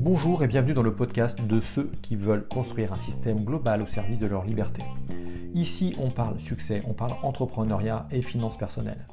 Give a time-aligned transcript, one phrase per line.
[0.00, 3.86] Bonjour et bienvenue dans le podcast de ceux qui veulent construire un système global au
[3.86, 4.82] service de leur liberté.
[5.54, 9.06] Ici, on parle succès, on parle entrepreneuriat et finances personnelles.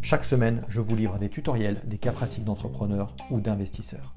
[0.00, 4.14] Chaque semaine, je vous livre des tutoriels, des cas pratiques d'entrepreneurs ou d'investisseurs.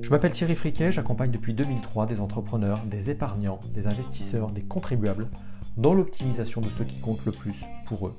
[0.00, 5.28] Je m'appelle Thierry Friquet, j'accompagne depuis 2003 des entrepreneurs, des épargnants, des investisseurs, des contribuables
[5.76, 8.14] dans l'optimisation de ce qui compte le plus pour eux.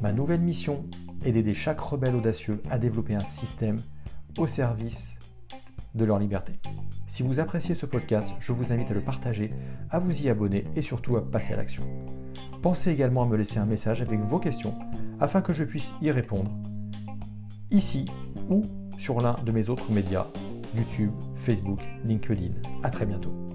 [0.00, 0.84] Ma nouvelle mission
[1.24, 3.78] est d'aider chaque rebelle audacieux à développer un système
[4.38, 5.16] au service
[5.94, 6.52] de leur liberté.
[7.06, 9.52] Si vous appréciez ce podcast, je vous invite à le partager,
[9.90, 11.82] à vous y abonner et surtout à passer à l'action.
[12.62, 14.74] Pensez également à me laisser un message avec vos questions
[15.18, 16.50] afin que je puisse y répondre
[17.70, 18.04] ici
[18.48, 18.62] ou
[18.98, 20.26] sur l'un de mes autres médias,
[20.76, 22.52] YouTube, Facebook, LinkedIn.
[22.82, 23.49] A très bientôt.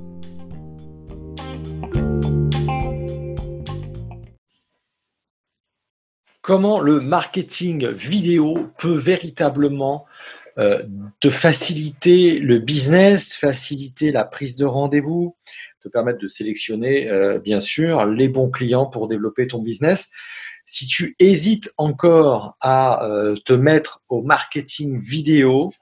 [6.46, 10.06] Comment le marketing vidéo peut véritablement
[10.60, 10.84] euh,
[11.20, 15.36] te faciliter le business, faciliter la prise de rendez-vous,
[15.82, 20.12] te permettre de sélectionner, euh, bien sûr, les bons clients pour développer ton business.
[20.68, 25.74] Si tu hésites encore à euh, te mettre au marketing vidéo,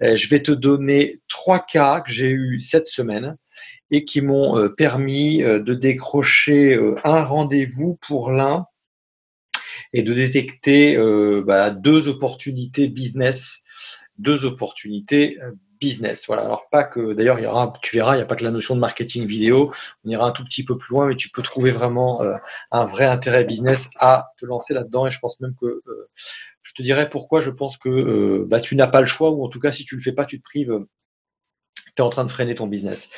[0.00, 3.36] je vais te donner trois cas que j'ai eu cette semaine
[3.92, 8.66] et qui m'ont permis de décrocher un rendez-vous pour l'un
[9.92, 10.96] et de détecter
[11.44, 13.62] bah, deux opportunités business
[14.20, 16.26] deux opportunités euh, business.
[16.26, 16.42] Voilà.
[16.42, 18.50] Alors pas que d'ailleurs il y aura, tu verras, il n'y a pas que la
[18.50, 19.72] notion de marketing vidéo.
[20.04, 22.36] On ira un tout petit peu plus loin, mais tu peux trouver vraiment euh,
[22.70, 25.06] un vrai intérêt business à te lancer là-dedans.
[25.06, 26.10] Et je pense même que euh,
[26.62, 29.48] je te dirais pourquoi je pense que bah, tu n'as pas le choix, ou en
[29.48, 30.84] tout cas si tu le fais pas, tu te prives
[31.94, 33.12] tu es en train de freiner ton business.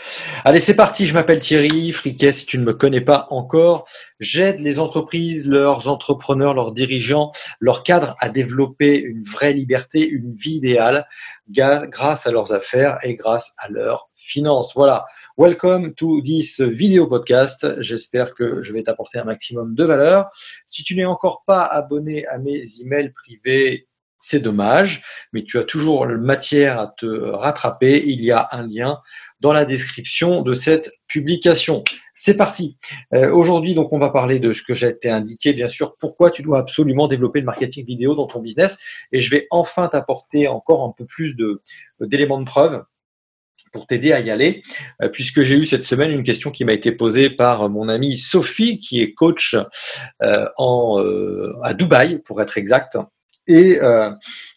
[0.45, 3.84] Allez, c'est parti, je m'appelle Thierry Friquet, si tu ne me connais pas encore.
[4.20, 10.33] J'aide les entreprises, leurs entrepreneurs, leurs dirigeants, leurs cadres à développer une vraie liberté, une
[10.33, 11.06] vie idéale
[11.48, 14.73] grâce à leurs affaires et grâce à leurs finances.
[14.75, 15.07] Voilà.
[15.39, 17.80] Welcome to this video podcast.
[17.80, 20.30] J'espère que je vais t'apporter un maximum de valeur.
[20.67, 23.89] Si tu n'es encore pas abonné à mes emails privés,
[24.22, 25.02] c'est dommage,
[25.33, 28.05] mais tu as toujours matière à te rattraper.
[28.06, 29.00] Il y a un lien
[29.40, 31.83] dans la description de cette publication.
[32.14, 32.78] C'est parti.
[33.14, 36.30] Euh, aujourd'hui, donc, on va parler de ce que j'ai été indiqué, bien sûr, pourquoi
[36.30, 38.78] tu dois absolument développer le marketing vidéo dans ton business.
[39.10, 41.34] Et je vais enfin t'apporter encore un peu plus
[42.00, 42.84] d'éléments de, preuve
[43.72, 44.62] pour t'aider à y aller,
[45.02, 48.16] euh, puisque j'ai eu cette semaine une question qui m'a été posée par mon amie
[48.16, 49.56] Sophie, qui est coach
[50.22, 52.98] euh, à Dubaï, pour être exact,
[53.47, 54.11] et euh,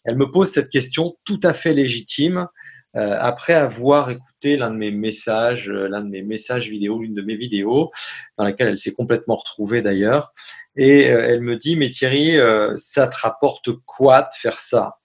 [0.04, 2.48] elle me pose cette question tout à fait légitime
[2.96, 7.14] euh, après avoir écouté l'un de mes messages, euh, l'un de mes messages vidéo, l'une
[7.14, 7.92] de mes vidéos,
[8.38, 10.32] dans laquelle elle s'est complètement retrouvée d'ailleurs.
[10.78, 12.36] Et elle me dit, mais Thierry,
[12.76, 14.98] ça te rapporte quoi de faire ça?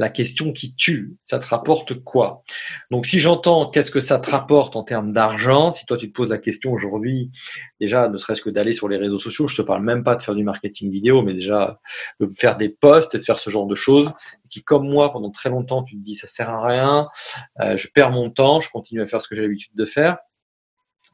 [0.00, 2.42] La question qui tue, ça te rapporte quoi?
[2.90, 6.14] Donc si j'entends qu'est-ce que ça te rapporte en termes d'argent, si toi tu te
[6.14, 7.30] poses la question aujourd'hui,
[7.80, 10.22] déjà ne serait-ce que d'aller sur les réseaux sociaux, je te parle même pas de
[10.22, 11.80] faire du marketing vidéo, mais déjà
[12.18, 14.10] de faire des posts et de faire ce genre de choses,
[14.48, 17.08] qui comme moi pendant très longtemps tu te dis ça sert à rien,
[17.60, 20.16] euh, je perds mon temps, je continue à faire ce que j'ai l'habitude de faire.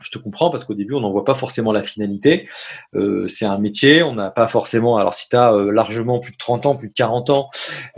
[0.02, 2.48] Je te comprends parce qu'au début, on n'en voit pas forcément la finalité.
[2.94, 4.98] Euh, c'est un métier, on n'a pas forcément.
[4.98, 7.48] Alors, si tu as euh, largement plus de 30 ans, plus de 40 ans,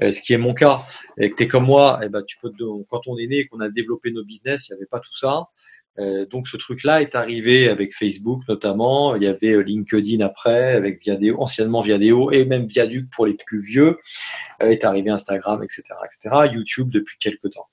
[0.03, 0.81] euh, ce qui est mon cas,
[1.19, 2.53] et que tu es comme moi, eh ben, tu peux,
[2.89, 5.17] quand on est né et qu'on a développé nos business, il n'y avait pas tout
[5.17, 5.49] ça.
[6.31, 9.17] donc, ce truc-là est arrivé avec Facebook notamment.
[9.17, 13.61] Il y avait LinkedIn après, avec Viadeo, anciennement Viadeo, et même Viaduc pour les plus
[13.61, 13.99] vieux.
[14.61, 16.53] est arrivé Instagram, etc., etc.
[16.53, 17.67] YouTube depuis quelques temps,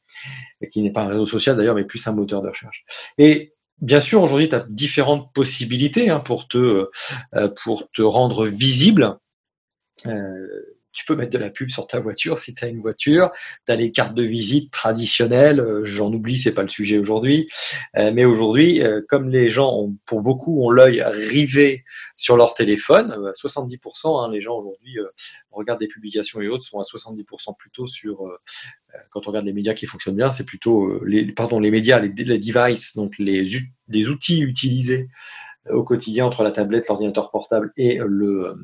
[0.62, 2.84] et qui n'est pas un réseau social d'ailleurs, mais plus un moteur de recherche.
[3.20, 6.90] Et Bien sûr, aujourd'hui, tu as différentes possibilités hein, pour, te,
[7.36, 9.18] euh, pour te rendre visible.
[10.06, 10.48] Euh,
[10.96, 13.30] tu peux mettre de la pub sur ta voiture si tu as une voiture.
[13.68, 15.60] Tu as les cartes de visite traditionnelles.
[15.60, 17.50] Euh, j'en oublie, c'est pas le sujet aujourd'hui.
[17.98, 21.84] Euh, mais aujourd'hui, euh, comme les gens, ont, pour beaucoup, ont l'œil rivé
[22.16, 24.98] sur leur téléphone, 70%, hein, les gens aujourd'hui
[25.52, 28.24] regardent des publications et autres, sont à 70% plutôt sur,
[29.10, 32.08] quand on regarde les médias qui fonctionnent bien, c'est plutôt les, pardon, les médias, les,
[32.08, 33.44] les devices, donc les,
[33.88, 35.10] les outils utilisés
[35.70, 38.56] au quotidien entre la tablette, l'ordinateur portable et le,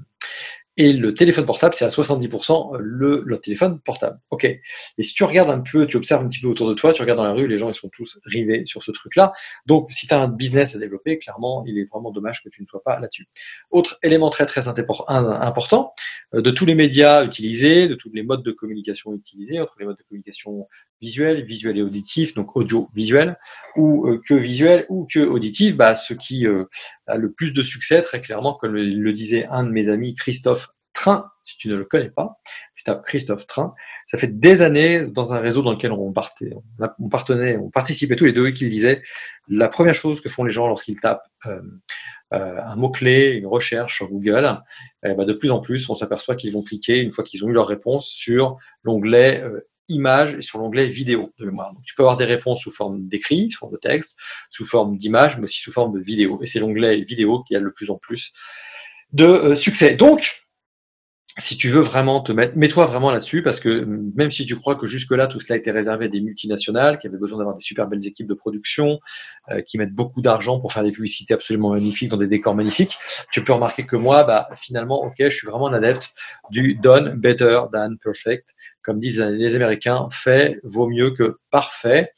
[0.77, 4.19] et le téléphone portable, c'est à 70% le, le, téléphone portable.
[4.29, 4.45] OK.
[4.45, 7.01] Et si tu regardes un peu, tu observes un petit peu autour de toi, tu
[7.01, 9.33] regardes dans la rue, les gens, ils sont tous rivés sur ce truc-là.
[9.65, 12.61] Donc, si tu as un business à développer, clairement, il est vraiment dommage que tu
[12.61, 13.27] ne sois pas là-dessus.
[13.69, 15.93] Autre élément très, très important,
[16.33, 19.85] euh, de tous les médias utilisés, de tous les modes de communication utilisés, entre les
[19.85, 20.67] modes de communication
[21.01, 23.37] visuel, visuel et auditif, donc audio-visuel,
[23.75, 26.65] ou euh, que visuel ou que auditif, bah, ce qui euh,
[27.07, 30.69] a le plus de succès, très clairement, comme le, disait un de mes amis, Christophe
[31.01, 32.39] Train, si tu ne le connais pas,
[32.75, 33.73] tu tapes Christophe Train.
[34.05, 36.53] Ça fait des années dans un réseau dans lequel on partait,
[36.99, 39.01] on, partenait, on participait tous les deux et qu'il disait
[39.47, 41.59] la première chose que font les gens lorsqu'ils tapent euh,
[42.33, 44.61] euh, un mot-clé, une recherche sur Google,
[45.03, 47.49] eh ben, de plus en plus, on s'aperçoit qu'ils vont cliquer, une fois qu'ils ont
[47.49, 51.73] eu leur réponse, sur l'onglet euh, images et sur l'onglet vidéo de mémoire.
[51.73, 54.15] Donc, tu peux avoir des réponses sous forme d'écrit, sous forme de texte,
[54.51, 56.39] sous forme d'image, mais aussi sous forme de vidéo.
[56.43, 58.33] Et c'est l'onglet vidéo qui a le plus en plus
[59.13, 59.95] de succès.
[59.95, 60.40] Donc,
[61.37, 63.85] si tu veux vraiment te mettre, mets-toi vraiment là-dessus parce que
[64.15, 67.17] même si tu crois que jusque-là tout cela était réservé à des multinationales qui avaient
[67.17, 68.99] besoin d'avoir des super belles équipes de production,
[69.49, 72.97] euh, qui mettent beaucoup d'argent pour faire des publicités absolument magnifiques dans des décors magnifiques,
[73.31, 76.13] tu peux remarquer que moi, bah finalement, ok, je suis vraiment un adepte
[76.49, 78.49] du done better than perfect,
[78.81, 82.11] comme disent les Américains, fait vaut mieux que parfait.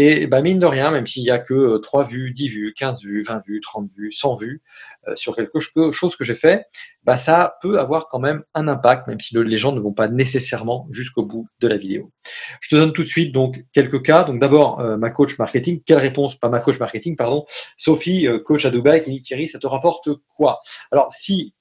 [0.00, 2.72] Et bah, mine de rien, même s'il n'y a que 3 euh, vues, 10 vues,
[2.72, 4.62] 15 vues, 20 vues, 30 vues, 100 vues
[5.08, 6.66] euh, sur quelque chose que j'ai fait,
[7.02, 10.06] bah, ça peut avoir quand même un impact, même si les gens ne vont pas
[10.06, 12.12] nécessairement jusqu'au bout de la vidéo.
[12.60, 14.22] Je te donne tout de suite donc quelques cas.
[14.22, 15.82] Donc d'abord, euh, ma coach marketing.
[15.84, 16.36] Quelle réponse?
[16.36, 17.44] Pas ma coach marketing, pardon.
[17.76, 20.60] Sophie, coach à Dubaï, qui dit Thierry, ça te rapporte quoi?
[20.92, 21.54] Alors si,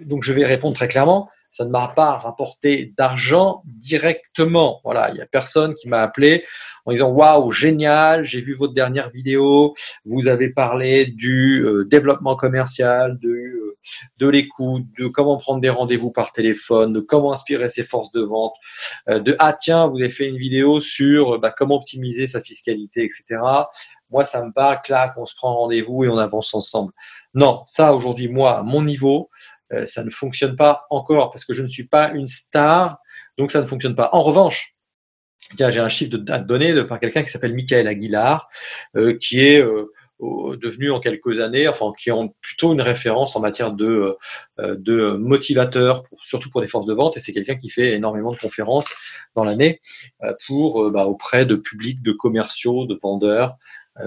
[0.00, 4.80] donc je vais répondre très clairement ça ne m'a pas rapporté d'argent directement.
[4.84, 6.44] Voilà, il n'y a personne qui m'a appelé
[6.84, 9.74] en disant waouh génial, j'ai vu votre dernière vidéo,
[10.06, 13.76] vous avez parlé du euh, développement commercial, de euh,
[14.18, 18.22] de l'écoute, de comment prendre des rendez-vous par téléphone, de comment inspirer ses forces de
[18.22, 18.54] vente,
[19.08, 23.04] euh, de ah tiens vous avez fait une vidéo sur bah, comment optimiser sa fiscalité,
[23.04, 23.40] etc.
[24.10, 26.92] Moi ça me parle, clac, on se prend rendez-vous et on avance ensemble.
[27.34, 29.30] Non, ça aujourd'hui moi mon niveau
[29.72, 32.98] euh, ça ne fonctionne pas encore parce que je ne suis pas une star,
[33.36, 34.10] donc ça ne fonctionne pas.
[34.12, 34.74] En revanche,
[35.56, 38.48] j'ai un chiffre de, à donner de, par quelqu'un qui s'appelle Michael Aguilar,
[38.96, 43.40] euh, qui est euh, devenu en quelques années, enfin qui ont plutôt une référence en
[43.40, 44.16] matière de,
[44.58, 48.38] de motivateur, surtout pour les forces de vente, et c'est quelqu'un qui fait énormément de
[48.38, 48.92] conférences
[49.36, 49.80] dans l'année
[50.44, 53.58] pour bah, auprès de publics, de commerciaux, de vendeurs,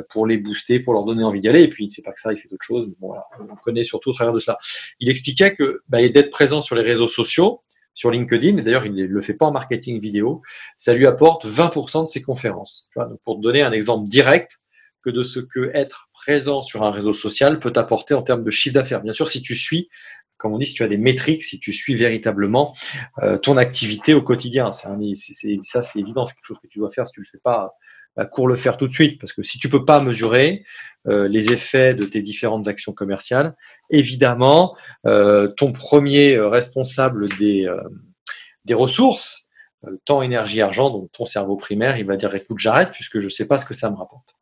[0.09, 1.63] pour les booster, pour leur donner envie d'y aller.
[1.63, 2.95] Et puis, il ne fait pas que ça, il fait d'autres choses.
[3.01, 4.57] On connaît surtout au travers de cela.
[4.99, 7.61] Il expliquait que bah, d'être présent sur les réseaux sociaux,
[7.93, 10.41] sur LinkedIn, et d'ailleurs, il ne le fait pas en marketing vidéo,
[10.77, 12.89] ça lui apporte 20% de ses conférences.
[12.95, 14.59] Donc pour te donner un exemple direct
[15.03, 18.51] que de ce que être présent sur un réseau social peut t'apporter en termes de
[18.51, 19.01] chiffre d'affaires.
[19.01, 19.89] Bien sûr, si tu suis
[20.41, 22.75] comme on dit, si tu as des métriques, si tu suis véritablement
[23.21, 24.73] euh, ton activité au quotidien.
[24.73, 24.87] C'est
[25.61, 27.07] ça, c'est évident, c'est quelque chose que tu dois faire.
[27.07, 27.75] Si tu le fais pas,
[28.15, 30.65] bah, cours le faire tout de suite, parce que si tu peux pas mesurer
[31.07, 33.55] euh, les effets de tes différentes actions commerciales,
[33.89, 34.75] évidemment,
[35.05, 39.49] euh, ton premier responsable des, euh, ressources,
[40.05, 43.29] temps, énergie, argent, donc ton cerveau primaire, il va dire écoute, j'arrête puisque je ne
[43.29, 44.35] sais pas ce que ça me rapporte.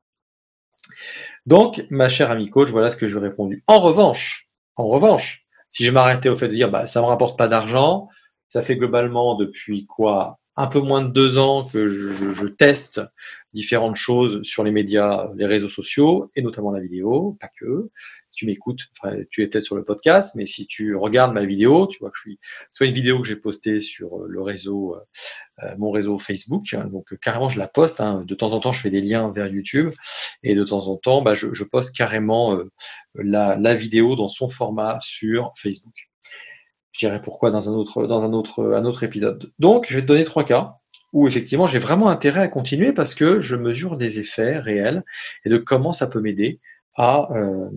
[1.45, 3.63] Donc, ma chère amie coach, voilà ce que je lui ai répondu.
[3.68, 7.38] En revanche, en revanche, si je m'arrêtais au fait de dire bah, ça me rapporte
[7.38, 8.10] pas d'argent,
[8.50, 10.39] ça fait globalement depuis quoi?
[10.60, 13.02] Un peu moins de deux ans que je, teste
[13.54, 17.90] différentes choses sur les médias, les réseaux sociaux, et notamment la vidéo, pas que.
[18.28, 21.88] Si tu m'écoutes, enfin, tu peut-être sur le podcast, mais si tu regardes ma vidéo,
[21.88, 22.40] tu vois que je suis
[22.72, 24.98] soit une vidéo que j'ai postée sur le réseau,
[25.64, 28.02] euh, mon réseau Facebook, hein, donc carrément je la poste.
[28.02, 29.94] Hein, de temps en temps, je fais des liens vers YouTube,
[30.44, 32.70] et de temps en temps, bah, je, poste carrément euh,
[33.16, 36.09] la vidéo dans son format sur Facebook.
[37.00, 39.54] Je dirais pourquoi dans un autre, dans un autre, un autre épisode.
[39.57, 40.80] Donc, je vais te donner trois cas
[41.14, 45.06] où effectivement j'ai vraiment intérêt à continuer parce que je mesure des effets réels
[45.45, 46.59] et de comment ça peut m'aider
[46.95, 47.69] à, euh,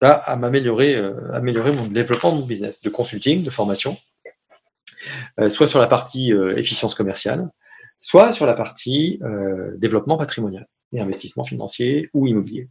[0.00, 3.98] à, m'améliorer, euh, améliorer mon développement de mon business, de consulting, de formation,
[5.40, 7.50] euh, soit sur la partie efficience commerciale,
[7.98, 9.18] soit sur la partie
[9.78, 12.68] développement patrimonial et investissement financier ou immobilier.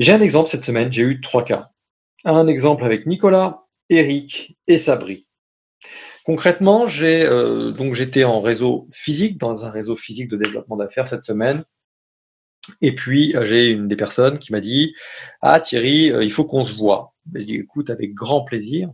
[0.00, 1.70] J'ai un exemple cette semaine, j'ai eu trois cas.
[2.24, 5.26] Un exemple avec Nicolas, Eric et Sabri.
[6.24, 11.06] Concrètement, j'ai euh, donc j'étais en réseau physique, dans un réseau physique de développement d'affaires
[11.06, 11.64] cette semaine.
[12.80, 14.94] Et puis euh, j'ai une des personnes qui m'a dit
[15.42, 17.14] Ah Thierry, euh, il faut qu'on se voit.
[17.34, 18.90] J'ai dit écoute, avec grand plaisir,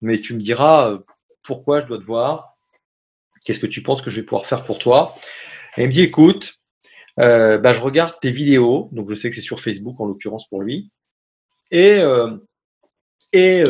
[0.00, 0.98] mais tu me diras
[1.42, 2.56] pourquoi je dois te voir,
[3.44, 5.14] qu'est-ce que tu penses que je vais pouvoir faire pour toi?
[5.76, 6.58] Et il me dit écoute,
[7.16, 10.62] bah, je regarde tes vidéos, donc je sais que c'est sur Facebook en l'occurrence pour
[10.62, 10.90] lui,
[11.70, 12.00] et,
[13.32, 13.64] et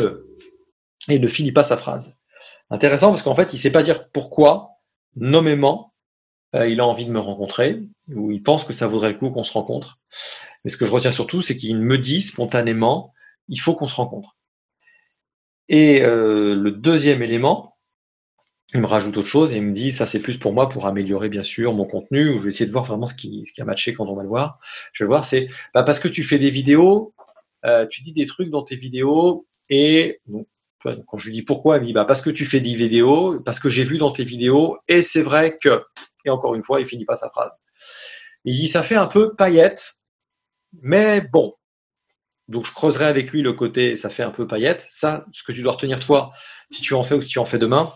[1.09, 2.17] et ne finit pas sa phrase.
[2.69, 4.77] Intéressant parce qu'en fait, il ne sait pas dire pourquoi,
[5.15, 5.93] nommément,
[6.55, 7.81] euh, il a envie de me rencontrer,
[8.13, 9.99] ou il pense que ça vaudrait le coup qu'on se rencontre.
[10.63, 13.13] Mais ce que je retiens surtout, c'est qu'il me dit spontanément,
[13.47, 14.37] il faut qu'on se rencontre.
[15.69, 17.77] Et euh, le deuxième élément,
[18.73, 20.87] il me rajoute autre chose et il me dit, ça c'est plus pour moi pour
[20.87, 23.53] améliorer bien sûr mon contenu, ou je vais essayer de voir vraiment ce qui, ce
[23.53, 24.59] qui a matché quand on va le voir.
[24.93, 27.13] Je vais voir, c'est bah, parce que tu fais des vidéos,
[27.65, 30.21] euh, tu dis des trucs dans tes vidéos, et
[30.83, 33.39] Quand je lui dis pourquoi, il me dit bah, parce que tu fais des vidéos,
[33.41, 35.83] parce que j'ai vu dans tes vidéos, et c'est vrai que.
[36.25, 37.51] Et encore une fois, il finit pas sa phrase.
[38.45, 39.95] Il dit ça fait un peu paillette,
[40.81, 41.53] mais bon.
[42.49, 44.85] Donc je creuserai avec lui le côté ça fait un peu paillette.
[44.89, 46.31] Ça, ce que tu dois retenir toi,
[46.69, 47.91] si tu en fais ou si tu en fais demain,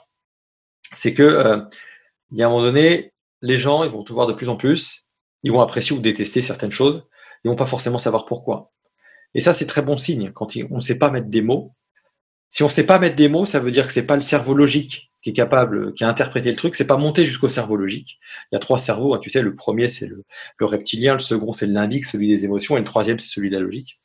[0.94, 1.60] c'est que euh,
[2.32, 4.56] il y a un moment donné, les gens ils vont te voir de plus en
[4.56, 5.10] plus,
[5.44, 7.06] ils vont apprécier ou détester certaines choses,
[7.44, 8.72] ils vont pas forcément savoir pourquoi.
[9.34, 11.76] Et ça, c'est très bon signe quand on ne sait pas mettre des mots.
[12.50, 14.22] Si on ne sait pas mettre des mots, ça veut dire que c'est pas le
[14.22, 17.76] cerveau logique qui est capable, qui a interprété le truc, c'est pas monté jusqu'au cerveau
[17.76, 18.20] logique.
[18.52, 20.24] Il y a trois cerveaux, hein, tu sais, le premier c'est le,
[20.62, 23.56] reptilien, le second c'est le limbique, celui des émotions, et le troisième c'est celui de
[23.56, 23.98] la logique.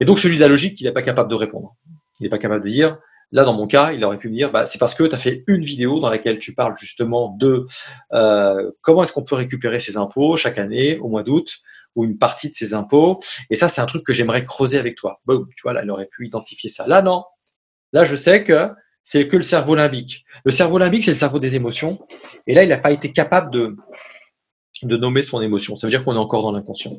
[0.00, 1.74] Et donc celui de la logique, il n'est pas capable de répondre.
[2.20, 2.98] Il n'est pas capable de dire,
[3.32, 5.18] là dans mon cas, il aurait pu me dire, bah, c'est parce que tu as
[5.18, 7.66] fait une vidéo dans laquelle tu parles justement de
[8.12, 11.58] euh, comment est-ce qu'on peut récupérer ses impôts chaque année au mois d'août,
[11.96, 13.20] ou une partie de ses impôts.
[13.50, 15.20] Et ça, c'est un truc que j'aimerais creuser avec toi.
[15.26, 16.86] Boum, tu vois, là, il aurait pu identifier ça.
[16.86, 17.24] Là, non.
[17.94, 18.70] Là, je sais que
[19.04, 20.24] c'est que le cerveau limbique.
[20.44, 22.06] Le cerveau limbique, c'est le cerveau des émotions.
[22.46, 23.76] Et là, il n'a pas été capable de,
[24.82, 25.76] de nommer son émotion.
[25.76, 26.92] Ça veut dire qu'on est encore dans l'inconscient.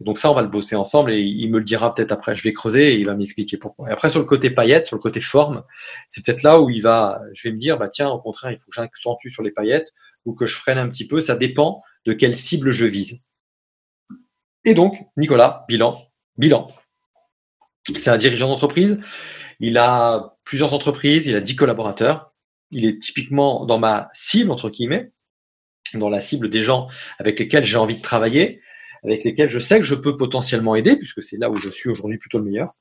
[0.00, 2.34] Donc ça, on va le bosser ensemble et il me le dira peut-être après.
[2.34, 3.88] Je vais creuser et il va m'expliquer pourquoi.
[3.88, 5.62] Et après, sur le côté paillettes, sur le côté forme,
[6.08, 8.58] c'est peut-être là où il va, je vais me dire, bah tiens, au contraire, il
[8.58, 9.92] faut que j'accentue sur les paillettes
[10.24, 11.20] ou que je freine un petit peu.
[11.20, 13.22] Ça dépend de quelle cible je vise.
[14.64, 15.98] Et donc, Nicolas, bilan,
[16.36, 16.70] bilan.
[17.98, 19.00] C'est un dirigeant d'entreprise.
[19.62, 22.34] Il a plusieurs entreprises, il a 10 collaborateurs.
[22.72, 25.12] Il est typiquement dans ma cible, entre guillemets,
[25.94, 26.88] dans la cible des gens
[27.18, 28.60] avec lesquels j'ai envie de travailler,
[29.04, 31.88] avec lesquels je sais que je peux potentiellement aider, puisque c'est là où je suis
[31.88, 32.74] aujourd'hui plutôt le meilleur.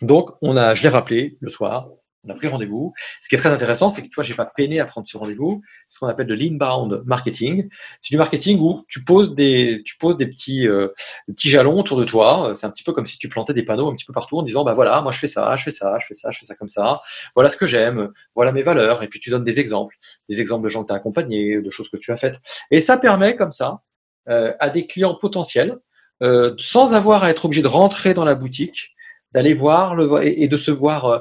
[0.00, 1.90] Donc, on a, je l'ai rappelé le soir,
[2.24, 2.92] on a pris rendez-vous.
[3.20, 5.16] Ce qui est très intéressant, c'est que tu vois, j'ai pas peiné à prendre ce
[5.16, 5.62] rendez-vous.
[5.86, 7.68] C'est ce qu'on appelle de l'inbound marketing.
[8.00, 10.88] C'est du marketing où tu poses des, tu poses des petits, euh,
[11.26, 12.52] petits jalons autour de toi.
[12.54, 14.42] C'est un petit peu comme si tu plantais des panneaux un petit peu partout en
[14.42, 16.46] disant, bah voilà, moi je fais ça, je fais ça, je fais ça, je fais
[16.46, 17.00] ça comme ça.
[17.34, 19.02] Voilà ce que j'aime, voilà mes valeurs.
[19.02, 19.96] Et puis tu donnes des exemples,
[20.28, 22.40] des exemples de gens que tu as accompagnés, de choses que tu as faites.
[22.70, 23.82] Et ça permet comme ça
[24.28, 25.76] euh, à des clients potentiels,
[26.22, 28.94] euh, sans avoir à être obligé de rentrer dans la boutique,
[29.32, 31.18] d'aller voir le, et, de se voir euh,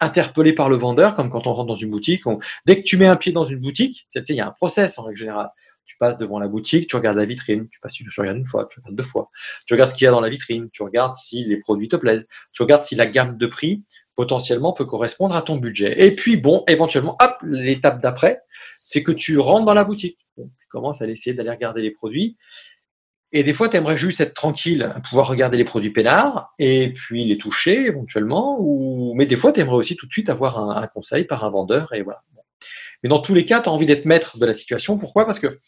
[0.00, 2.24] interpellé par le vendeur, comme quand on rentre dans une boutique.
[2.66, 5.04] dès que tu mets un pied dans une boutique, il y a un process en
[5.04, 5.50] règle générale.
[5.86, 8.66] Tu passes devant la boutique, tu regardes la vitrine, tu passes, tu regardes une fois,
[8.70, 9.30] tu regardes deux fois,
[9.66, 11.96] tu regardes ce qu'il y a dans la vitrine, tu regardes si les produits te
[11.96, 13.84] plaisent, tu regardes si la gamme de prix
[14.16, 16.06] potentiellement peut correspondre à ton budget.
[16.06, 18.40] Et puis bon, éventuellement, hop, l'étape d'après,
[18.76, 20.18] c'est que tu rentres dans la boutique.
[20.36, 22.36] tu commences à essayer d'aller regarder les produits
[23.36, 27.24] et des fois, tu aimerais juste être tranquille, pouvoir regarder les produits peinards et puis
[27.24, 28.58] les toucher éventuellement.
[28.60, 29.12] Ou...
[29.16, 31.92] Mais des fois, tu aimerais aussi tout de suite avoir un, conseil par un vendeur.
[31.94, 32.22] Et voilà.
[33.02, 34.98] Mais dans tous les cas, tu as envie d'être maître de la situation.
[34.98, 35.26] Pourquoi?
[35.26, 35.58] Parce que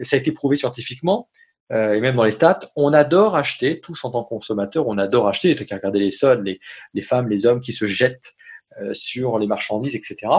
[0.00, 1.28] ça a été prouvé scientifiquement,
[1.72, 4.96] euh, et même dans les stats, on adore acheter, tous en tant que consommateurs, on
[4.96, 5.56] adore acheter.
[5.56, 6.60] Tu as qu'à regarder les soldes, les,
[6.94, 8.32] les, femmes, les hommes qui se jettent
[8.80, 10.32] euh, sur les marchandises, etc.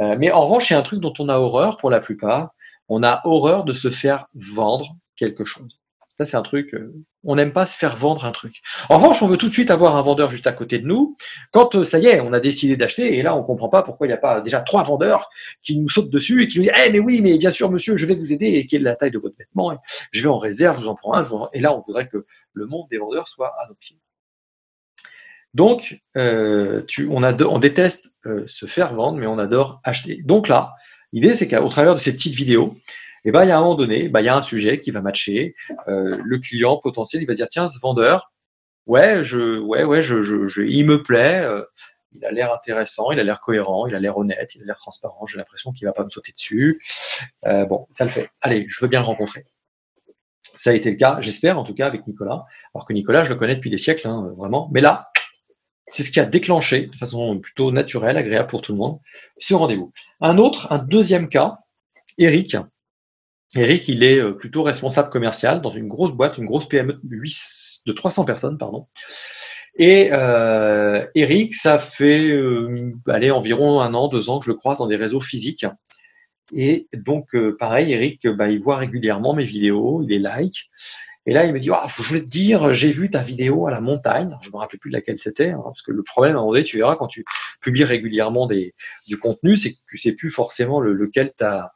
[0.00, 2.00] Euh, mais en revanche, il y a un truc dont on a horreur pour la
[2.00, 2.54] plupart.
[2.88, 5.83] On a horreur de se faire vendre quelque chose.
[6.16, 6.94] Ça, c'est un truc, euh,
[7.24, 8.60] on n'aime pas se faire vendre un truc.
[8.88, 11.16] En revanche, on veut tout de suite avoir un vendeur juste à côté de nous.
[11.50, 14.06] Quand euh, ça y est, on a décidé d'acheter, et là, on comprend pas pourquoi
[14.06, 15.28] il n'y a pas déjà trois vendeurs
[15.60, 17.96] qui nous sautent dessus et qui nous disent, eh, mais oui, mais bien sûr, monsieur,
[17.96, 19.76] je vais vous aider, et quelle est la taille de votre vêtement?
[20.12, 22.66] je vais en réserve, je vous en prends un, et là, on voudrait que le
[22.66, 23.98] monde des vendeurs soit à nos pieds.
[25.52, 28.14] Donc, euh, on déteste
[28.46, 30.22] se faire vendre, mais on adore acheter.
[30.24, 30.74] Donc là,
[31.12, 32.76] l'idée, c'est qu'au travers de ces petites vidéos,
[33.24, 34.90] et ben il y a un moment donné, ben, il y a un sujet qui
[34.90, 35.54] va matcher.
[35.88, 38.32] Euh, le client potentiel, il va dire tiens, ce vendeur,
[38.86, 41.42] ouais, je, ouais, ouais, je, je, il me plaît.
[41.44, 41.62] Euh,
[42.16, 44.76] il a l'air intéressant, il a l'air cohérent, il a l'air honnête, il a l'air
[44.76, 45.26] transparent.
[45.26, 46.80] J'ai l'impression qu'il va pas me sauter dessus.
[47.44, 48.30] Euh, bon, ça le fait.
[48.40, 49.44] Allez, je veux bien le rencontrer.
[50.56, 52.44] Ça a été le cas, j'espère en tout cas avec Nicolas.
[52.74, 54.70] Alors que Nicolas, je le connais depuis des siècles, hein, vraiment.
[54.72, 55.10] Mais là,
[55.88, 59.00] c'est ce qui a déclenché de façon plutôt naturelle, agréable pour tout le monde,
[59.38, 59.92] ce rendez-vous.
[60.20, 61.58] Un autre, un deuxième cas,
[62.18, 62.56] Eric,
[63.56, 67.92] Eric, il est euh, plutôt responsable commercial dans une grosse boîte, une grosse PME de
[67.92, 68.86] 300 personnes, pardon.
[69.76, 74.56] Et euh, Eric, ça fait euh, allez, environ un an, deux ans que je le
[74.56, 75.66] croise dans des réseaux physiques.
[76.52, 80.68] Et donc, pareil, Eric, bah, il voit régulièrement mes vidéos, il les like.
[81.26, 83.70] Et là, il me dit, oh, je voulais te dire, j'ai vu ta vidéo à
[83.70, 84.36] la montagne.
[84.42, 86.52] Je me rappelle plus de laquelle c'était, hein, parce que le problème, à un moment
[86.52, 87.24] donné, tu verras quand tu
[87.62, 91.70] publies régulièrement du contenu, c'est que tu sais plus forcément le, lequel tu as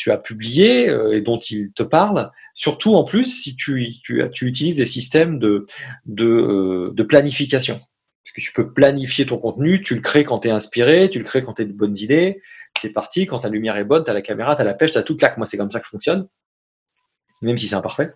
[0.00, 4.22] tu as publié euh, et dont il te parle, surtout en plus si tu, tu,
[4.32, 5.66] tu utilises des systèmes de,
[6.06, 7.74] de, euh, planification.
[7.74, 11.18] Parce que tu peux planifier ton contenu, tu le crées quand tu es inspiré, tu
[11.18, 12.40] le crées quand tu de bonnes idées,
[12.80, 14.92] c'est parti, quand ta lumière est bonne, tu as la caméra, tu as la pêche,
[14.92, 15.36] tu as tout claque.
[15.36, 16.26] Moi, c'est comme ça que je fonctionne.
[17.42, 18.14] même si c'est imparfait.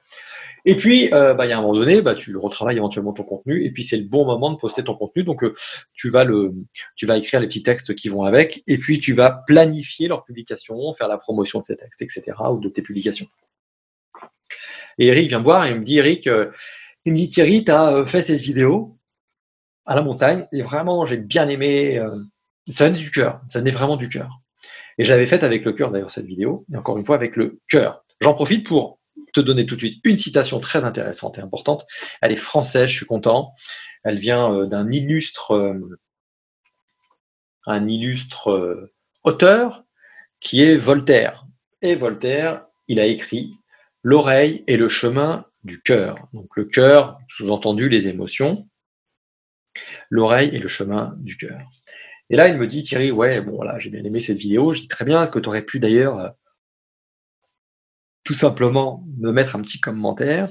[0.66, 3.24] Et puis, euh, bah, il y a un moment donné, bah, tu retravailles éventuellement ton
[3.24, 5.22] contenu, et puis c'est le bon moment de poster ton contenu.
[5.22, 5.54] Donc, euh,
[5.92, 6.54] tu vas le,
[6.96, 10.24] tu vas écrire les petits textes qui vont avec, et puis tu vas planifier leur
[10.24, 13.26] publication, faire la promotion de ces textes, etc., ou de tes publications.
[14.98, 16.50] Et Eric vient me voir et il me dit, Eric, euh,
[17.04, 18.96] il me dit, Thierry, tu as fait cette vidéo
[19.84, 22.02] à la montagne, et vraiment, j'ai bien aimé,
[22.68, 24.40] ça venait du cœur, ça venait vraiment du cœur.
[24.96, 27.60] Et j'avais fait avec le cœur d'ailleurs cette vidéo, et encore une fois avec le
[27.68, 28.02] cœur.
[28.22, 28.98] J'en profite pour
[29.40, 31.86] donner tout de suite une citation très intéressante et importante.
[32.20, 33.54] Elle est française, je suis content.
[34.04, 35.98] Elle vient euh, d'un illustre, euh,
[37.86, 39.84] illustre euh, auteur
[40.40, 41.46] qui est Voltaire.
[41.82, 43.54] Et Voltaire, il a écrit
[44.02, 46.28] L'oreille est le chemin du cœur.
[46.34, 48.68] Donc le cœur, sous-entendu les émotions.
[50.10, 51.58] L'oreille est le chemin du cœur.
[52.30, 54.74] Et là, il me dit, Thierry, ouais, bon, là, j'ai bien aimé cette vidéo.
[54.74, 56.34] Je dis très bien, est-ce que tu aurais pu d'ailleurs
[58.24, 60.48] tout simplement me mettre un petit commentaire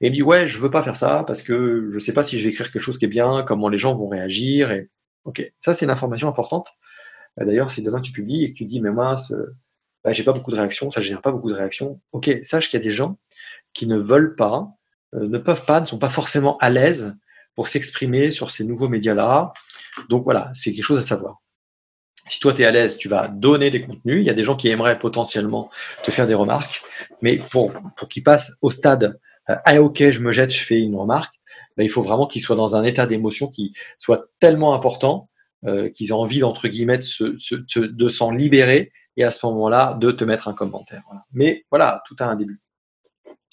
[0.00, 2.38] et me dit ouais je veux pas faire ça parce que je sais pas si
[2.38, 4.90] je vais écrire quelque chose qui est bien, comment les gens vont réagir et
[5.24, 6.68] ok ça c'est une information importante.
[7.40, 9.16] Euh, d'ailleurs si demain tu publies et que tu dis mais moi
[10.02, 12.00] bah, j'ai pas beaucoup de réactions, ça génère pas beaucoup de réactions.
[12.12, 13.18] Ok sache qu'il y a des gens
[13.74, 14.68] qui ne veulent pas,
[15.14, 17.14] euh, ne peuvent pas, ne sont pas forcément à l'aise
[17.54, 19.52] pour s'exprimer sur ces nouveaux médias là.
[20.08, 21.42] Donc voilà c'est quelque chose à savoir
[22.26, 24.20] si toi tu es à l'aise, tu vas donner des contenus.
[24.20, 25.70] Il y a des gens qui aimeraient potentiellement
[26.04, 26.82] te faire des remarques,
[27.22, 30.80] mais pour, pour qu'ils passent au stade euh, Ah ok, je me jette, je fais
[30.80, 31.34] une remarque,
[31.76, 35.28] ben, il faut vraiment qu'ils soient dans un état d'émotion qui soit tellement important
[35.66, 40.24] euh, qu'ils aient envie, d'entre guillemets, de s'en libérer et à ce moment-là, de te
[40.24, 41.02] mettre un commentaire.
[41.32, 42.60] Mais voilà, tout a un début.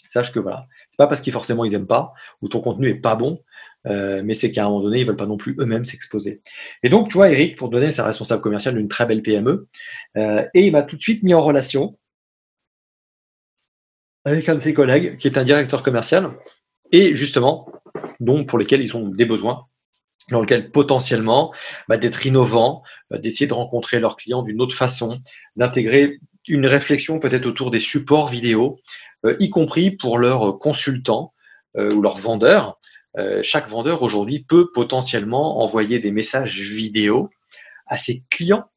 [0.10, 2.96] Sache que voilà, c'est pas parce qu'ils forcément ils aiment pas ou ton contenu est
[2.96, 3.44] pas bon
[3.88, 6.42] euh, mais c'est qu'à un moment donné, ils veulent pas non plus eux-mêmes s'exposer.
[6.84, 9.68] Et donc, tu vois, Eric, pour donner sa responsable commerciale d'une très belle PME,
[10.18, 11.98] euh, et il m'a tout de suite mis en relation
[14.26, 16.32] avec un de ses collègues, qui est un directeur commercial,
[16.92, 17.72] et justement,
[18.20, 19.68] donc pour lesquels ils ont des besoins,
[20.32, 21.54] dans lesquels potentiellement
[21.88, 25.20] bah, d'être innovants, euh, d'essayer de rencontrer leurs clients d'une autre façon,
[25.56, 28.80] d'intégrer une réflexion peut-être autour des supports vidéo,
[29.40, 31.34] y compris pour leurs consultants
[31.76, 32.80] ou leurs vendeurs,
[33.18, 37.30] euh, chaque vendeur aujourd'hui peut potentiellement envoyer des messages vidéo
[37.88, 38.70] à ses clients,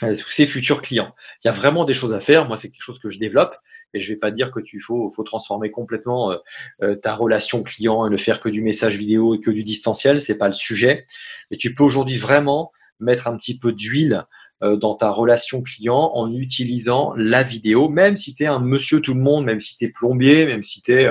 [0.00, 1.14] à ses futurs clients.
[1.44, 2.46] Il y a vraiment des choses à faire.
[2.46, 3.56] Moi, c'est quelque chose que je développe.
[3.92, 6.36] Et je vais pas dire que tu faut, faut transformer complètement euh,
[6.82, 10.20] euh, ta relation client et ne faire que du message vidéo et que du distanciel.
[10.20, 11.06] C'est pas le sujet.
[11.50, 14.24] Mais tu peux aujourd'hui vraiment mettre un petit peu d'huile
[14.62, 19.14] dans ta relation client en utilisant la vidéo, même si tu es un monsieur tout
[19.14, 21.08] le monde, même si tu es plombier, même si tu es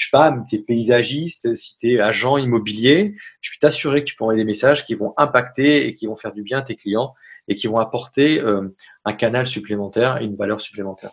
[0.00, 4.06] je sais pas, tu es paysagiste, si tu es agent immobilier, je peux t'assurer que
[4.06, 6.62] tu peux envoyer des messages qui vont impacter et qui vont faire du bien à
[6.62, 7.12] tes clients
[7.48, 11.10] et qui vont apporter euh, un canal supplémentaire et une valeur supplémentaire.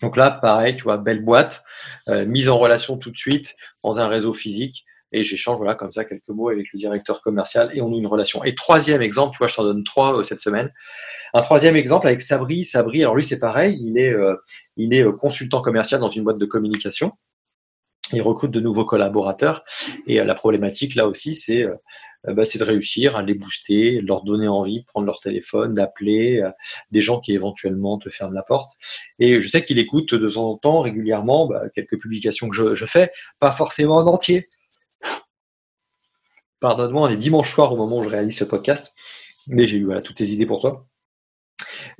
[0.00, 1.62] Donc là, pareil, tu vois, belle boîte,
[2.08, 5.90] euh, mise en relation tout de suite dans un réseau physique et j'échange voilà comme
[5.90, 8.42] ça quelques mots avec le directeur commercial et on a une relation.
[8.44, 10.72] Et troisième exemple, tu vois, je t'en donne trois euh, cette semaine.
[11.34, 12.64] Un troisième exemple avec Sabri.
[12.64, 14.14] Sabri, alors lui c'est pareil, il est
[14.78, 17.12] il est consultant commercial dans une boîte de communication
[18.12, 19.64] il recrute de nouveaux collaborateurs.
[20.06, 21.74] Et euh, la problématique là aussi, c'est euh,
[22.24, 26.50] bah, de réussir à les booster, leur donner envie de prendre leur téléphone, d'appeler euh,
[26.90, 28.70] des gens qui éventuellement te ferment la porte.
[29.18, 32.86] Et je sais qu'il écoute de temps en temps, régulièrement, bah, quelques publications que je,
[32.86, 34.48] fais, pas forcément en entier.
[36.60, 38.94] Pardonne-moi, on est dimanche soir au moment où je réalise ce podcast,
[39.48, 40.86] mais j'ai eu toutes tes idées pour toi.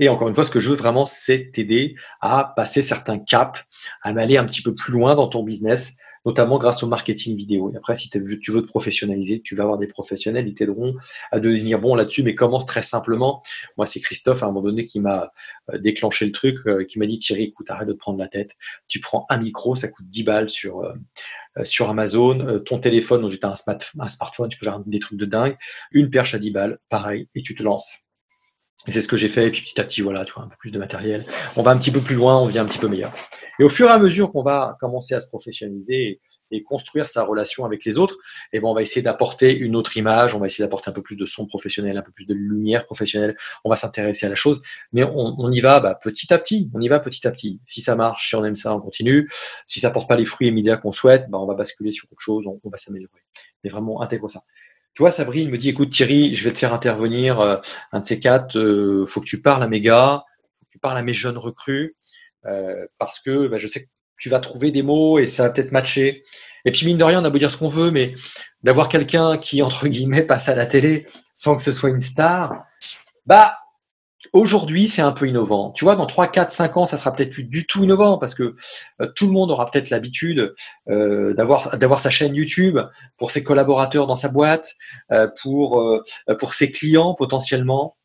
[0.00, 3.62] Et encore une fois, ce que je veux vraiment, c'est t'aider à passer certains caps,
[4.02, 7.70] à aller un petit peu plus loin dans ton business, notamment grâce au marketing vidéo.
[7.72, 10.96] Et après, si tu veux te professionnaliser, tu vas avoir des professionnels, ils t'aideront
[11.30, 13.42] à devenir bon là-dessus, mais commence très simplement.
[13.76, 15.32] Moi, c'est Christophe, à un moment donné, qui m'a
[15.70, 18.28] euh, déclenché le truc, euh, qui m'a dit, Thierry, écoute, arrête de te prendre la
[18.28, 18.56] tête.
[18.88, 20.94] Tu prends un micro, ça coûte 10 balles sur, euh,
[21.80, 22.60] Amazon.
[22.64, 25.56] ton téléphone, donc j'étais un smartphone, tu peux faire des trucs de dingue.
[25.90, 28.04] Une perche à 10 balles, pareil, et tu te lances.
[28.86, 29.46] Et c'est ce que j'ai fait.
[29.46, 31.24] Et puis petit à petit, voilà, tu un peu plus de matériel.
[31.56, 33.12] On va un petit peu plus loin, on devient un petit peu meilleur.
[33.58, 36.20] Et au fur et à mesure qu'on va commencer à se professionnaliser
[36.52, 38.16] et, construire sa relation avec les autres,
[38.52, 40.92] et eh ben, on va essayer d'apporter une autre image, on va essayer d'apporter un
[40.92, 43.36] peu plus de son professionnel, un peu plus de lumière professionnelle.
[43.64, 44.60] On va s'intéresser à la chose,
[44.92, 46.68] mais on, y va bah, petit à petit.
[46.74, 47.60] On y va petit à petit.
[47.66, 49.30] Si ça marche, si on aime ça, on continue.
[49.68, 52.20] Si ça porte pas les fruits immédiats qu'on souhaite, bah, on va basculer sur autre
[52.20, 53.22] chose, on, on va s'améliorer.
[53.62, 54.42] Mais vraiment intègre ça.
[54.94, 57.56] Tu vois, Sabri, il me dit, écoute Thierry, je vais te faire intervenir euh,
[57.92, 60.24] un de ces quatre, euh, faut que tu parles à mes gars,
[60.58, 61.96] faut que tu parles à mes jeunes recrues,
[62.46, 65.50] euh, parce que bah, je sais que tu vas trouver des mots et ça va
[65.50, 66.24] peut-être matcher.
[66.64, 68.14] Et puis mine de rien, on a beau dire ce qu'on veut, mais
[68.62, 72.64] d'avoir quelqu'un qui, entre guillemets, passe à la télé sans que ce soit une star,
[73.24, 73.59] bah
[74.34, 75.70] Aujourd'hui, c'est un peu innovant.
[75.70, 78.34] Tu vois, dans 3, 4, 5 ans, ça sera peut-être plus du tout innovant parce
[78.34, 78.54] que
[79.00, 80.54] euh, tout le monde aura peut-être l'habitude
[80.90, 82.78] euh, d'avoir sa chaîne YouTube
[83.16, 84.74] pour ses collaborateurs dans sa boîte,
[85.10, 87.96] euh, pour ses clients potentiellement.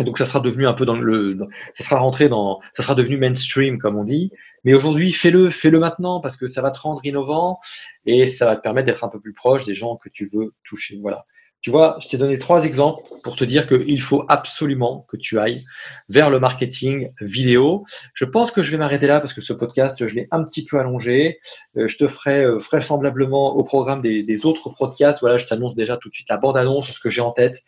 [0.00, 1.38] Donc ça sera devenu un peu dans le
[1.78, 4.30] ça sera rentré dans ça sera devenu mainstream comme on dit.
[4.64, 7.60] Mais aujourd'hui, fais-le, fais-le maintenant parce que ça va te rendre innovant
[8.06, 10.54] et ça va te permettre d'être un peu plus proche des gens que tu veux
[10.64, 10.98] toucher.
[11.00, 11.26] Voilà.
[11.64, 15.38] Tu vois, je t'ai donné trois exemples pour te dire qu'il faut absolument que tu
[15.38, 15.62] ailles
[16.10, 17.86] vers le marketing vidéo.
[18.12, 20.66] Je pense que je vais m'arrêter là parce que ce podcast, je l'ai un petit
[20.66, 21.38] peu allongé.
[21.78, 25.20] Euh, je te ferai euh, vraisemblablement au programme des, autres podcasts.
[25.20, 27.62] Voilà, je t'annonce déjà tout de suite la bande-annonce, ce que j'ai en tête.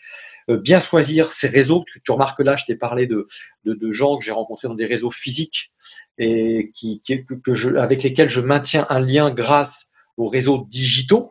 [0.50, 1.82] Euh, bien choisir ces réseaux.
[2.04, 3.26] Tu, remarques là, je t'ai parlé de,
[3.64, 5.72] de, gens que j'ai rencontrés dans des réseaux physiques
[6.18, 9.86] et qui, que je, avec lesquels je maintiens un lien grâce
[10.18, 11.30] aux réseaux digitaux.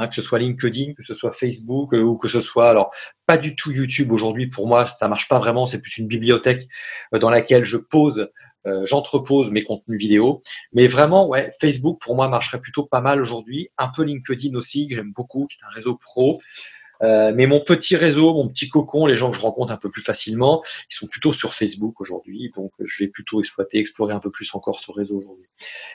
[0.00, 2.90] Hein, que ce soit LinkedIn, que ce soit Facebook euh, ou que ce soit alors
[3.26, 6.68] pas du tout YouTube aujourd'hui pour moi ça marche pas vraiment c'est plus une bibliothèque
[7.12, 8.30] euh, dans laquelle je pose
[8.66, 13.20] euh, j'entrepose mes contenus vidéo mais vraiment ouais Facebook pour moi marcherait plutôt pas mal
[13.20, 16.40] aujourd'hui un peu LinkedIn aussi que j'aime beaucoup qui est un réseau pro
[17.02, 20.02] mais mon petit réseau, mon petit cocon, les gens que je rencontre un peu plus
[20.02, 22.52] facilement, ils sont plutôt sur Facebook aujourd'hui.
[22.54, 25.46] Donc, je vais plutôt exploiter, explorer un peu plus encore ce réseau aujourd'hui.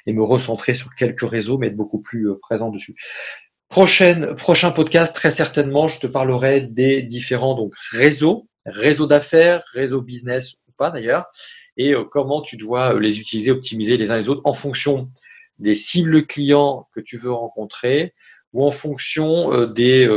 [0.08, 2.96] Et me recentrer sur quelques réseaux, mais être beaucoup plus présent dessus.
[3.75, 10.53] Prochain podcast, très certainement, je te parlerai des différents donc, réseaux, réseaux d'affaires, réseaux business
[10.69, 11.25] ou pas d'ailleurs,
[11.75, 15.11] et euh, comment tu dois euh, les utiliser, optimiser les uns les autres en fonction
[15.59, 18.13] des cibles clients que tu veux rencontrer
[18.53, 20.07] ou en fonction euh, des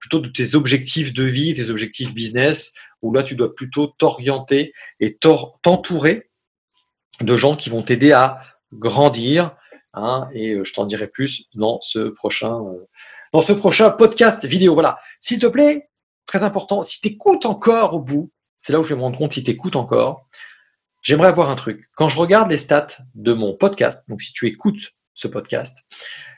[0.00, 4.72] plutôt de tes objectifs de vie, tes objectifs business, où là tu dois plutôt t'orienter
[4.98, 6.28] et t'entourer
[7.20, 8.40] de gens qui vont t'aider à
[8.72, 9.54] grandir,
[9.94, 12.86] Hein, et euh, je t'en dirai plus dans ce prochain, euh,
[13.32, 14.74] dans ce prochain podcast vidéo.
[14.74, 14.98] Voilà.
[15.20, 15.88] S'il te plaît,
[16.26, 19.18] très important, si tu écoutes encore au bout, c'est là où je vais me rendre
[19.18, 20.26] compte si tu écoutes encore,
[21.02, 21.84] j'aimerais avoir un truc.
[21.94, 25.84] Quand je regarde les stats de mon podcast, donc si tu écoutes ce podcast,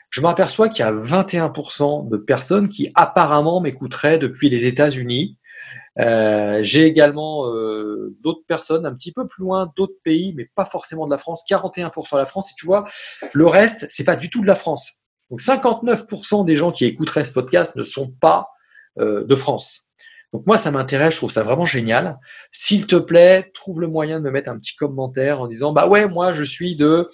[0.09, 5.37] je m'aperçois qu'il y a 21% de personnes qui apparemment m'écouteraient depuis les États-Unis
[5.99, 10.65] euh, j'ai également euh, d'autres personnes un petit peu plus loin, d'autres pays, mais pas
[10.65, 11.43] forcément de la France.
[11.49, 12.51] 41% de la France.
[12.51, 12.85] Et tu vois,
[13.33, 14.99] le reste, c'est pas du tout de la France.
[15.29, 18.49] Donc 59% des gens qui écouteraient ce podcast ne sont pas
[18.99, 19.85] euh, de France.
[20.33, 22.17] Donc moi, ça m'intéresse, je trouve ça vraiment génial.
[22.51, 25.87] S'il te plaît, trouve le moyen de me mettre un petit commentaire en disant, bah
[25.87, 27.09] ouais, moi, je suis de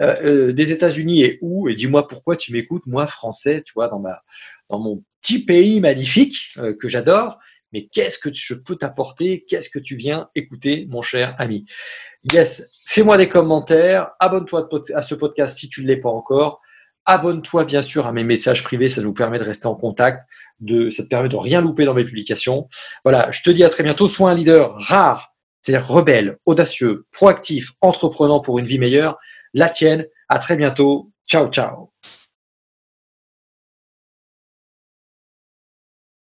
[0.00, 1.68] des États-Unis et où?
[1.68, 4.22] Et dis-moi pourquoi tu m'écoutes, moi, français, tu vois, dans ma
[4.68, 7.38] dans mon petit pays magnifique que j'adore
[7.72, 9.44] mais qu'est-ce que je peux t'apporter?
[9.48, 11.64] Qu'est-ce que tu viens écouter, mon cher ami?
[12.32, 16.60] Yes, fais-moi des commentaires, abonne-toi à ce podcast si tu ne l'es pas encore.
[17.04, 20.22] Abonne-toi bien sûr à mes messages privés, ça nous permet de rester en contact,
[20.60, 22.68] de, ça te permet de rien louper dans mes publications.
[23.04, 24.06] Voilà, je te dis à très bientôt.
[24.06, 29.18] Sois un leader rare, c'est-à-dire rebelle, audacieux, proactif, entreprenant pour une vie meilleure.
[29.52, 30.06] La tienne.
[30.28, 31.10] À très bientôt.
[31.28, 31.91] Ciao, ciao.